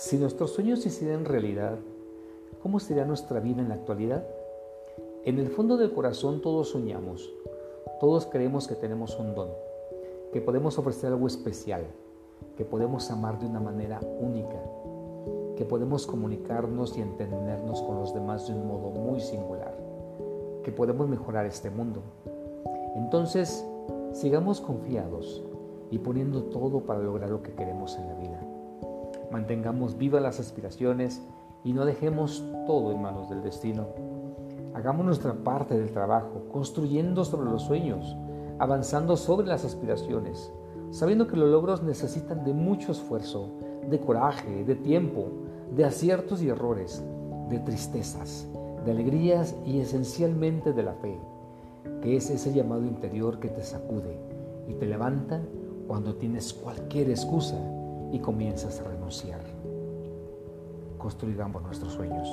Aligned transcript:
Si 0.00 0.16
nuestros 0.16 0.52
sueños 0.52 0.80
se 0.80 0.88
hicieran 0.88 1.26
realidad, 1.26 1.76
¿cómo 2.62 2.80
sería 2.80 3.04
nuestra 3.04 3.38
vida 3.38 3.60
en 3.60 3.68
la 3.68 3.74
actualidad? 3.74 4.24
En 5.26 5.38
el 5.38 5.50
fondo 5.50 5.76
del 5.76 5.92
corazón 5.92 6.40
todos 6.40 6.70
soñamos, 6.70 7.30
todos 8.00 8.24
creemos 8.24 8.66
que 8.66 8.76
tenemos 8.76 9.18
un 9.18 9.34
don, 9.34 9.50
que 10.32 10.40
podemos 10.40 10.78
ofrecer 10.78 11.12
algo 11.12 11.26
especial, 11.26 11.84
que 12.56 12.64
podemos 12.64 13.10
amar 13.10 13.38
de 13.38 13.44
una 13.44 13.60
manera 13.60 14.00
única, 14.18 14.56
que 15.54 15.66
podemos 15.66 16.06
comunicarnos 16.06 16.96
y 16.96 17.02
entendernos 17.02 17.82
con 17.82 18.00
los 18.00 18.14
demás 18.14 18.48
de 18.48 18.54
un 18.54 18.66
modo 18.66 18.88
muy 18.88 19.20
singular, 19.20 19.76
que 20.64 20.72
podemos 20.72 21.10
mejorar 21.10 21.44
este 21.44 21.68
mundo. 21.68 22.00
Entonces, 22.96 23.66
sigamos 24.14 24.62
confiados 24.62 25.44
y 25.90 25.98
poniendo 25.98 26.44
todo 26.44 26.80
para 26.80 27.00
lograr 27.00 27.28
lo 27.28 27.42
que 27.42 27.52
queremos 27.52 27.98
en 27.98 28.08
la 28.08 28.14
vida. 28.14 28.49
Mantengamos 29.30 29.96
vivas 29.96 30.22
las 30.22 30.40
aspiraciones 30.40 31.22
y 31.62 31.72
no 31.72 31.84
dejemos 31.84 32.44
todo 32.66 32.90
en 32.90 33.00
manos 33.00 33.30
del 33.30 33.42
destino. 33.42 33.86
Hagamos 34.74 35.06
nuestra 35.06 35.34
parte 35.34 35.78
del 35.78 35.92
trabajo, 35.92 36.48
construyendo 36.50 37.24
sobre 37.24 37.48
los 37.48 37.62
sueños, 37.62 38.16
avanzando 38.58 39.16
sobre 39.16 39.46
las 39.46 39.64
aspiraciones, 39.64 40.52
sabiendo 40.90 41.28
que 41.28 41.36
los 41.36 41.48
logros 41.48 41.82
necesitan 41.82 42.44
de 42.44 42.54
mucho 42.54 42.90
esfuerzo, 42.90 43.50
de 43.88 44.00
coraje, 44.00 44.64
de 44.64 44.74
tiempo, 44.74 45.28
de 45.76 45.84
aciertos 45.84 46.42
y 46.42 46.48
errores, 46.48 47.04
de 47.48 47.60
tristezas, 47.60 48.48
de 48.84 48.90
alegrías 48.90 49.54
y 49.64 49.78
esencialmente 49.78 50.72
de 50.72 50.82
la 50.82 50.94
fe, 50.94 51.20
que 52.02 52.16
es 52.16 52.30
ese 52.30 52.52
llamado 52.52 52.84
interior 52.84 53.38
que 53.38 53.48
te 53.48 53.62
sacude 53.62 54.18
y 54.66 54.74
te 54.74 54.86
levanta 54.86 55.40
cuando 55.86 56.16
tienes 56.16 56.52
cualquier 56.52 57.10
excusa 57.10 57.56
y 58.12 58.18
comienzas 58.18 58.80
a 58.80 58.84
renunciar. 58.84 59.40
Construyamos 60.98 61.62
nuestros 61.62 61.92
sueños. 61.92 62.28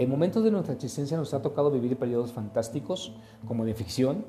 En 0.00 0.08
momentos 0.08 0.42
de 0.42 0.50
nuestra 0.50 0.72
existencia 0.72 1.18
nos 1.18 1.34
ha 1.34 1.42
tocado 1.42 1.70
vivir 1.70 1.98
periodos 1.98 2.32
fantásticos, 2.32 3.14
como 3.46 3.66
de 3.66 3.74
ficción, 3.74 4.24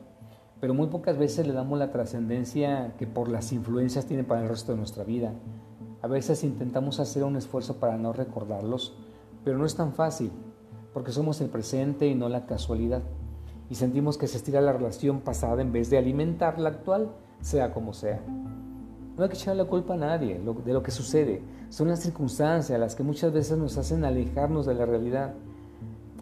pero 0.61 0.75
muy 0.75 0.87
pocas 0.87 1.17
veces 1.17 1.47
le 1.47 1.53
damos 1.53 1.79
la 1.79 1.91
trascendencia 1.91 2.93
que 2.99 3.07
por 3.07 3.27
las 3.27 3.51
influencias 3.51 4.05
tiene 4.05 4.23
para 4.23 4.43
el 4.43 4.47
resto 4.49 4.71
de 4.71 4.77
nuestra 4.77 5.03
vida. 5.03 5.33
A 6.03 6.07
veces 6.07 6.43
intentamos 6.43 6.99
hacer 6.99 7.23
un 7.23 7.35
esfuerzo 7.35 7.77
para 7.77 7.97
no 7.97 8.13
recordarlos, 8.13 8.93
pero 9.43 9.57
no 9.57 9.65
es 9.65 9.75
tan 9.75 9.93
fácil, 9.93 10.31
porque 10.93 11.11
somos 11.11 11.41
el 11.41 11.49
presente 11.49 12.07
y 12.07 12.13
no 12.13 12.29
la 12.29 12.45
casualidad, 12.45 13.01
y 13.71 13.75
sentimos 13.75 14.19
que 14.19 14.27
se 14.27 14.37
estira 14.37 14.61
la 14.61 14.71
relación 14.71 15.21
pasada 15.21 15.63
en 15.63 15.71
vez 15.71 15.89
de 15.89 15.97
alimentar 15.97 16.59
la 16.59 16.69
actual, 16.69 17.09
sea 17.41 17.73
como 17.73 17.93
sea. 17.93 18.21
No 19.17 19.23
hay 19.23 19.29
que 19.29 19.35
echar 19.35 19.55
la 19.55 19.65
culpa 19.65 19.95
a 19.95 19.97
nadie 19.97 20.39
de 20.39 20.73
lo 20.73 20.83
que 20.83 20.91
sucede, 20.91 21.41
son 21.69 21.87
las 21.87 22.01
circunstancias 22.01 22.79
las 22.79 22.95
que 22.95 23.03
muchas 23.03 23.33
veces 23.33 23.57
nos 23.57 23.77
hacen 23.77 24.05
alejarnos 24.05 24.67
de 24.67 24.75
la 24.75 24.85
realidad. 24.85 25.33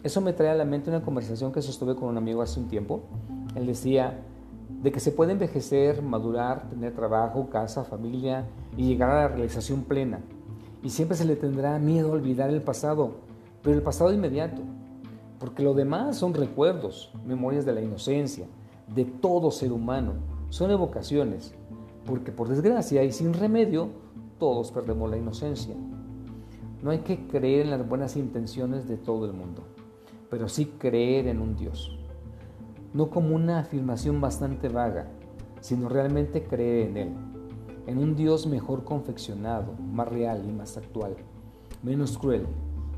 Eso 0.02 0.22
me 0.22 0.32
trae 0.32 0.48
a 0.48 0.54
la 0.54 0.64
mente 0.64 0.88
una 0.88 1.02
conversación 1.02 1.52
que 1.52 1.60
sostuve 1.60 1.94
con 1.94 2.08
un 2.08 2.16
amigo 2.16 2.40
hace 2.40 2.58
un 2.58 2.68
tiempo. 2.68 3.02
Él 3.54 3.66
decía, 3.66 4.18
de 4.82 4.92
que 4.92 5.00
se 5.00 5.12
puede 5.12 5.32
envejecer, 5.32 6.02
madurar, 6.02 6.70
tener 6.70 6.94
trabajo, 6.94 7.50
casa, 7.50 7.84
familia 7.84 8.46
y 8.76 8.86
llegar 8.86 9.10
a 9.10 9.22
la 9.22 9.28
realización 9.28 9.82
plena. 9.84 10.20
Y 10.82 10.88
siempre 10.88 11.16
se 11.16 11.26
le 11.26 11.36
tendrá 11.36 11.78
miedo 11.78 12.08
a 12.08 12.12
olvidar 12.12 12.48
el 12.48 12.62
pasado, 12.62 13.16
pero 13.62 13.76
el 13.76 13.82
pasado 13.82 14.12
inmediato, 14.12 14.62
porque 15.38 15.62
lo 15.62 15.74
demás 15.74 16.16
son 16.16 16.32
recuerdos, 16.32 17.12
memorias 17.26 17.66
de 17.66 17.74
la 17.74 17.82
inocencia, 17.82 18.46
de 18.94 19.04
todo 19.04 19.50
ser 19.50 19.72
humano, 19.72 20.14
son 20.48 20.70
evocaciones, 20.70 21.54
porque 22.06 22.32
por 22.32 22.48
desgracia 22.48 23.04
y 23.04 23.12
sin 23.12 23.34
remedio, 23.34 23.90
todos 24.38 24.72
perdemos 24.72 25.10
la 25.10 25.18
inocencia. 25.18 25.74
No 26.82 26.90
hay 26.90 27.00
que 27.00 27.26
creer 27.26 27.66
en 27.66 27.70
las 27.70 27.86
buenas 27.86 28.16
intenciones 28.16 28.88
de 28.88 28.96
todo 28.96 29.26
el 29.26 29.34
mundo, 29.34 29.62
pero 30.30 30.48
sí 30.48 30.72
creer 30.78 31.26
en 31.28 31.42
un 31.42 31.54
Dios 31.54 32.00
no 32.92 33.08
como 33.10 33.36
una 33.36 33.60
afirmación 33.60 34.20
bastante 34.20 34.68
vaga, 34.68 35.06
sino 35.60 35.88
realmente 35.88 36.42
creer 36.44 36.88
en 36.88 36.96
Él, 36.96 37.12
en 37.86 37.98
un 37.98 38.16
Dios 38.16 38.46
mejor 38.46 38.84
confeccionado, 38.84 39.74
más 39.92 40.08
real 40.08 40.42
y 40.46 40.52
más 40.52 40.76
actual, 40.76 41.14
menos 41.82 42.18
cruel, 42.18 42.46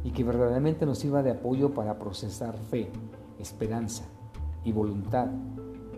y 0.05 0.11
que 0.11 0.25
verdaderamente 0.25 0.87
nos 0.87 0.99
sirva 0.99 1.23
de 1.23 1.33
apoyo 1.33 1.75
para 1.75 1.99
procesar 1.99 2.57
fe, 2.57 2.89
esperanza 3.39 4.05
y 4.65 4.73
voluntad 4.73 5.29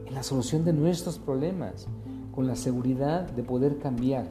en 0.06 0.14
la 0.14 0.22
solución 0.22 0.64
de 0.64 0.72
nuestros 0.72 1.18
problemas, 1.18 1.86
con 2.34 2.46
la 2.46 2.56
seguridad 2.56 3.30
de 3.30 3.42
poder 3.44 3.78
cambiar, 3.78 4.26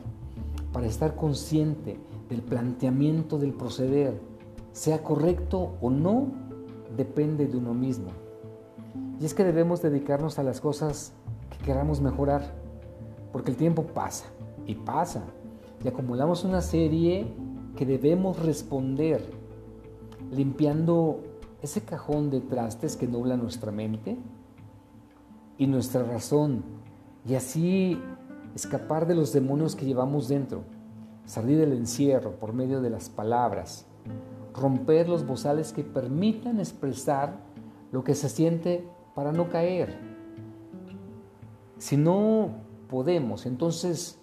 para 0.74 0.88
estar 0.88 1.16
consciente 1.16 2.00
del 2.30 2.42
planteamiento 2.42 3.38
del 3.40 3.54
proceder, 3.54 4.20
sea 4.72 5.04
correcto 5.04 5.78
o 5.82 5.90
no, 5.90 6.28
depende 6.98 7.48
de 7.48 7.58
uno 7.58 7.74
mismo 7.74 8.23
y 9.24 9.26
es 9.26 9.34
que 9.34 9.46
debemos 9.46 9.82
dedicarnos 9.82 10.38
a 10.38 10.44
las 10.44 10.60
cosas 10.60 11.14
que 11.50 11.64
queramos 11.64 12.02
mejorar, 12.02 12.42
porque 13.32 13.52
el 13.52 13.56
tiempo 13.56 13.84
pasa 13.84 14.26
y 14.66 14.76
pasa, 14.76 15.24
y 15.82 15.88
acumulamos 15.88 16.44
una 16.44 16.60
serie 16.60 17.34
que 17.78 17.86
debemos 17.86 18.38
responder, 18.44 19.24
limpiando 20.30 21.22
ese 21.62 21.84
cajón 21.84 22.32
de 22.32 22.42
trastes 22.42 22.98
que 22.98 23.08
nubla 23.08 23.38
nuestra 23.38 23.72
mente 23.72 24.18
y 25.58 25.68
nuestra 25.68 26.04
razón, 26.04 26.62
y 27.26 27.36
así 27.36 28.02
escapar 28.56 29.08
de 29.08 29.16
los 29.16 29.32
demonios 29.32 29.78
que 29.78 29.86
llevamos 29.86 30.28
dentro, 30.28 30.64
salir 31.24 31.60
del 31.60 31.72
encierro 31.72 32.32
por 32.32 32.52
medio 32.52 32.82
de 32.82 32.90
las 32.90 33.08
palabras, 33.08 33.86
romper 34.54 35.08
los 35.08 35.26
bozales 35.26 35.72
que 35.72 35.86
permitan 35.86 36.60
expresar 36.60 37.38
lo 37.94 38.04
que 38.04 38.16
se 38.16 38.28
siente 38.28 38.86
para 39.16 39.32
no 39.32 39.50
caer. 39.50 39.98
Si 41.78 41.98
no 41.98 42.50
podemos, 42.90 43.46
entonces 43.46 44.18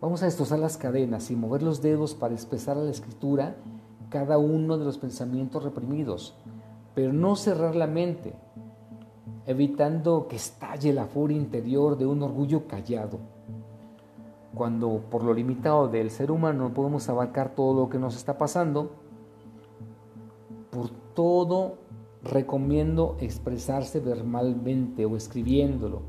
vamos 0.00 0.22
a 0.22 0.26
destrozar 0.26 0.58
las 0.58 0.76
cadenas 0.76 1.30
y 1.30 1.36
mover 1.36 1.62
los 1.62 1.82
dedos 1.82 2.14
para 2.14 2.34
expresar 2.34 2.76
a 2.78 2.82
la 2.82 2.90
escritura 2.90 3.56
cada 4.08 4.38
uno 4.38 4.76
de 4.78 4.84
los 4.84 4.98
pensamientos 4.98 5.62
reprimidos, 5.62 6.34
pero 6.94 7.12
no 7.12 7.36
cerrar 7.36 7.76
la 7.76 7.86
mente, 7.86 8.34
evitando 9.46 10.26
que 10.28 10.36
estalle 10.36 10.92
la 10.92 11.06
furia 11.06 11.36
interior 11.36 11.96
de 11.96 12.06
un 12.06 12.22
orgullo 12.22 12.66
callado. 12.66 13.18
Cuando 14.54 15.00
por 15.10 15.22
lo 15.22 15.32
limitado 15.32 15.88
del 15.88 16.10
ser 16.10 16.30
humano 16.30 16.64
no 16.64 16.74
podemos 16.74 17.08
abarcar 17.08 17.54
todo 17.54 17.82
lo 17.82 17.88
que 17.88 17.98
nos 17.98 18.16
está 18.16 18.36
pasando, 18.36 18.90
por 20.70 20.90
todo 21.14 21.74
recomiendo 22.22 23.16
expresarse 23.20 24.00
verbalmente 24.00 25.06
o 25.06 25.16
escribiéndolo 25.16 26.02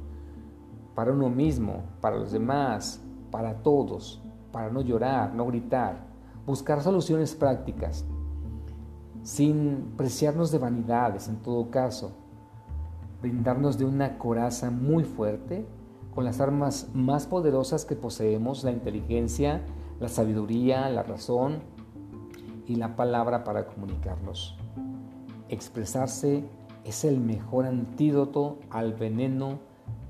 para 0.95 1.13
uno 1.13 1.29
mismo, 1.29 1.83
para 2.01 2.17
los 2.17 2.31
demás, 2.31 3.01
para 3.31 3.63
todos, 3.63 4.22
para 4.51 4.69
no 4.69 4.81
llorar, 4.81 5.33
no 5.33 5.45
gritar, 5.47 6.05
buscar 6.45 6.81
soluciones 6.81 7.33
prácticas, 7.33 8.05
sin 9.23 9.94
preciarnos 9.95 10.51
de 10.51 10.57
vanidades 10.57 11.29
en 11.29 11.38
todo 11.38 11.72
caso, 11.72 12.11
brindarnos 13.22 13.78
de 13.78 13.85
una 13.85 14.17
coraza 14.17 14.69
muy 14.69 15.03
fuerte 15.03 15.66
con 16.14 16.25
las 16.25 16.41
armas 16.41 16.90
más 16.93 17.25
poderosas 17.25 17.85
que 17.85 17.96
poseemos, 17.96 18.64
la 18.64 18.72
inteligencia, 18.72 19.61
la 19.99 20.09
sabiduría, 20.09 20.90
la 20.90 21.03
razón 21.03 21.59
y 22.67 22.75
la 22.75 22.96
palabra 22.96 23.43
para 23.43 23.66
comunicarnos. 23.66 24.60
Expresarse 25.52 26.46
es 26.86 27.03
el 27.03 27.20
mejor 27.20 27.66
antídoto 27.66 28.58
al 28.70 28.94
veneno 28.94 29.59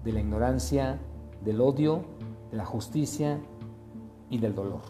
de 0.04 0.14
la 0.14 0.20
ignorancia, 0.20 1.00
del 1.44 1.62
odio, 1.62 2.04
de 2.52 2.58
la 2.58 2.66
justicia 2.66 3.40
y 4.30 4.38
del 4.38 4.54
dolor. 4.54 4.82